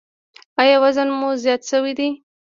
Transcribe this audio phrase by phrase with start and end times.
[0.61, 2.09] ایا وزن مو زیات شوی دی؟